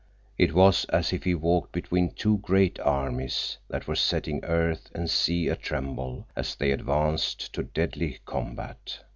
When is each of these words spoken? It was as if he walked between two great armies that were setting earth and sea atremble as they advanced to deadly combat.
It 0.35 0.53
was 0.55 0.85
as 0.85 1.13
if 1.13 1.25
he 1.25 1.35
walked 1.35 1.73
between 1.73 2.09
two 2.09 2.39
great 2.39 2.79
armies 2.79 3.59
that 3.69 3.85
were 3.87 3.93
setting 3.95 4.43
earth 4.45 4.89
and 4.95 5.07
sea 5.07 5.47
atremble 5.47 6.25
as 6.35 6.55
they 6.55 6.71
advanced 6.71 7.53
to 7.53 7.61
deadly 7.61 8.17
combat. 8.25 8.97